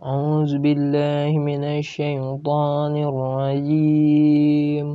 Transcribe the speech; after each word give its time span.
أعوذ 0.00 0.64
بالله 0.64 1.38
من 1.38 1.60
الشيطان 1.64 2.96
الرجيم. 2.96 4.86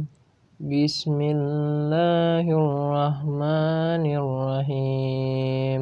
بسم 0.60 1.22
الله 1.22 2.46
الرحمن 2.50 4.04
الرحيم. 4.06 5.82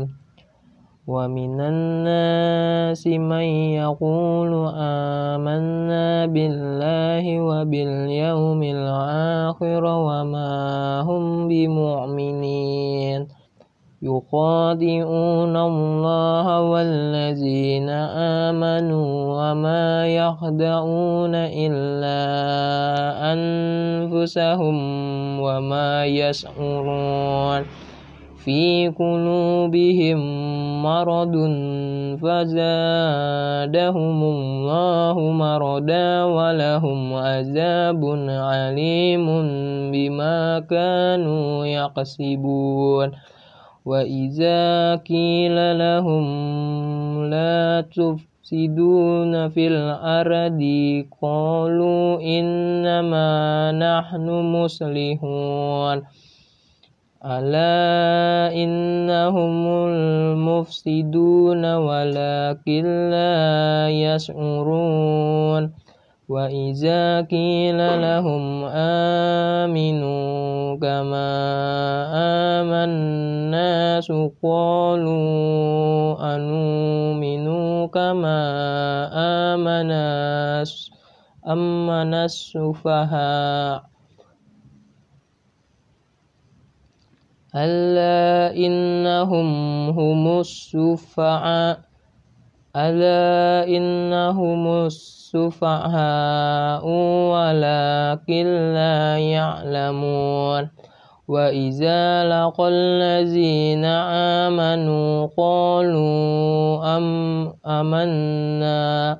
ومن 1.08 1.62
الناس 1.62 3.08
من 3.08 3.48
يقول 3.80 4.52
آمنا 4.76 6.26
بالله 6.26 7.24
وباليوم 7.40 8.64
الآخر 8.64 9.84
وما 9.84 10.52
هم 11.08 11.48
بمؤمنين. 11.48 11.93
يخادعون 14.34 15.54
الله 15.58 16.62
والذين 16.62 17.90
آمنوا 18.50 19.12
وما 19.30 20.08
يخدعون 20.08 21.36
إلا 21.36 22.22
أنفسهم 23.34 24.76
وما 25.40 26.06
يشعرون 26.06 27.62
في 28.44 28.90
قلوبهم 29.00 30.20
مرض 30.84 31.36
فزادهم 32.18 33.44
الله 34.24 35.16
مرضا 35.20 36.24
ولهم 36.24 37.14
عذاب 37.14 38.02
عليم 38.30 39.26
بما 39.92 40.60
كانوا 40.60 41.66
يكسبون 41.66 43.12
وإذا 43.86 44.96
قيل 44.96 45.78
لهم 45.80 46.26
لا 47.30 47.82
تفسدون 47.82 49.50
في 49.50 49.68
الأرض 49.68 50.62
قالوا 51.22 52.22
إنما 52.22 53.32
نحن 53.72 54.30
مصلحون 54.30 56.04
ألا 57.26 58.52
إنهم 58.56 59.68
المفسدون 59.88 61.64
ولكن 61.76 62.84
لا 63.12 63.90
يشعرون 63.90 65.72
وإذا 66.30 67.22
قيل 67.22 67.78
لهم 67.78 68.64
آمنوا 69.64 70.76
كما 70.76 71.32
آمن 72.16 72.63
الناس 73.94 74.10
قالوا 74.42 76.18
أنؤمن 76.18 77.46
كما 77.94 78.42
آمن 79.54 79.92
أمن 81.46 82.14
السفهاء. 82.14 83.84
ألا 87.54 88.56
إنهم 88.58 89.50
هم 89.90 90.40
السفهاء. 90.40 91.80
ألا 92.74 93.70
إنهم 93.70 94.64
السفهاء 94.90 96.82
ولكن 97.30 98.46
لا 98.74 99.18
يعلمون. 99.18 100.93
وإذا 101.28 102.24
لقوا 102.30 102.70
الذين 102.70 103.86
آمنوا 104.46 105.28
قالوا 105.38 106.98
أم 106.98 107.08
أمنا 107.66 109.18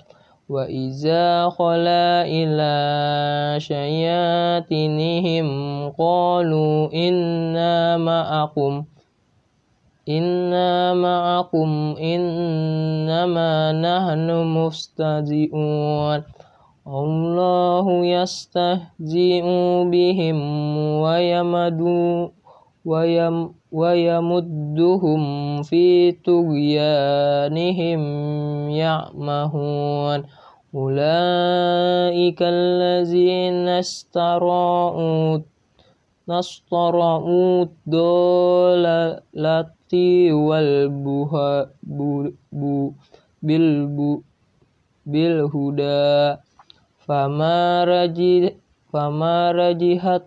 وإذا 0.50 1.50
خلا 1.50 2.26
إلى 2.28 2.76
شياطينهم 3.60 5.48
قالوا 5.90 6.94
إنا 6.94 7.98
معكم 7.98 8.84
إنا 10.10 10.94
معكم 10.94 11.96
إنما 12.00 13.72
نحن 13.72 14.28
مستهزئون 14.44 16.24
الله 16.88 18.06
يستهزئ 18.06 19.42
بهم 19.88 20.38
ويمدوا 21.00 22.28
ويم 22.86 23.54
ويمدهم 23.72 25.22
في 25.64 26.12
طغيانهم 26.12 28.02
يعمهون. 28.70 30.24
أولئك 30.76 32.40
الذين 32.42 33.68
اشتروا 33.68 35.40
نشطروا 36.30 37.64
الضلالة 37.64 39.66
والبها 40.34 41.70
بالهدى. 45.06 46.38
fama 47.04 47.84
raji 47.84 48.56
fama 48.92 49.52
rajihat 49.52 50.24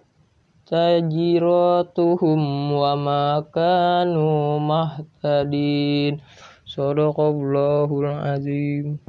tajiratuhum 0.68 2.42
wa 2.74 2.92
makanu 2.98 4.60
mahtadin. 4.60 6.20
Sadaqallahul 6.66 8.10
azim. 8.10 9.00